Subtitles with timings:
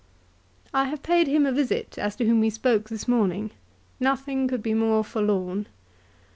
[0.81, 3.51] "I have paid him a visit as to whom we spoke this morning.
[3.99, 5.67] Nothing could be more forlorn."